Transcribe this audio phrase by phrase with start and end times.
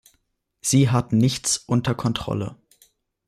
[0.61, 2.55] Sie hat nichts unter Kontrolle!